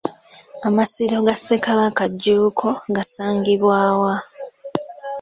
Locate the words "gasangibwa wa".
2.95-4.15